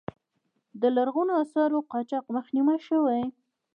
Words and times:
د 0.81 0.83
لرغونو 0.95 1.31
آثارو 1.43 1.87
قاچاق 1.91 2.25
مخنیوی 2.35 2.77
شوی؟ 2.87 3.23